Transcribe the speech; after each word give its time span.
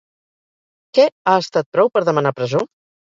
Què 0.97 1.05
ha 1.31 1.35
estat 1.41 1.69
prou 1.77 1.91
per 1.99 2.03
demanar 2.09 2.33
presó? 2.41 2.63